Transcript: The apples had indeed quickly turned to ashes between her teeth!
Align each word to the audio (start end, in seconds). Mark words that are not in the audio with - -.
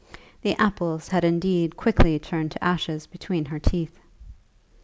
The 0.41 0.55
apples 0.59 1.09
had 1.09 1.23
indeed 1.23 1.77
quickly 1.77 2.17
turned 2.17 2.49
to 2.53 2.63
ashes 2.63 3.05
between 3.05 3.45
her 3.45 3.59
teeth! 3.59 3.99